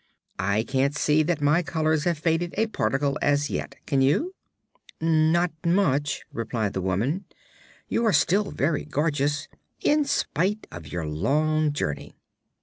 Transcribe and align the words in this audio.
I 0.39 0.63
can't 0.63 0.95
see 0.95 1.21
that 1.21 1.41
my 1.43 1.61
colors 1.61 2.05
have 2.05 2.17
faded 2.17 2.55
a 2.57 2.65
particle, 2.65 3.19
as 3.21 3.51
yet; 3.51 3.75
can 3.85 4.01
you?" 4.01 4.33
"Not 4.99 5.51
much," 5.63 6.25
replied 6.33 6.73
the 6.73 6.81
woman. 6.81 7.25
"You 7.87 8.03
are 8.07 8.11
still 8.13 8.49
very 8.49 8.83
gorgeous, 8.83 9.47
in 9.79 10.05
spite 10.05 10.65
of 10.71 10.91
your 10.91 11.05
long 11.05 11.71
journey." 11.71 12.15